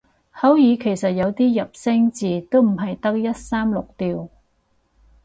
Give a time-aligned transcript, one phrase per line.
[0.31, 4.29] 口語其實有啲入聲字都唔係得一三六調